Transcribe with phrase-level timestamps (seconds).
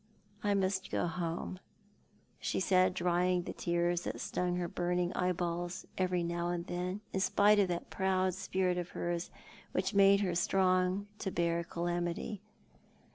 [0.51, 1.59] "I must go home/'
[2.39, 7.19] she said, drying the tears that stung her burning eyeballs every now and then, in
[7.19, 9.29] spite of that proud spirit of hers,
[9.73, 12.41] which made her strong to bear calamity.